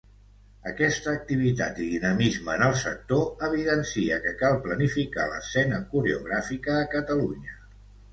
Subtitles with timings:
[0.69, 7.55] Aquesta activitat i dinamisme en el sector evidencia que cal planificar l’escena coreogràfica a Catalunya.